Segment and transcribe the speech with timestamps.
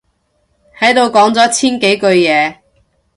[0.79, 2.55] 喺度講咗千幾句嘢